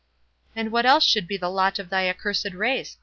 "And 0.55 0.71
what 0.71 0.87
else 0.87 1.05
should 1.05 1.27
be 1.27 1.37
the 1.37 1.47
lot 1.47 1.77
of 1.77 1.91
thy 1.91 2.09
accursed 2.09 2.53
race?" 2.55 2.97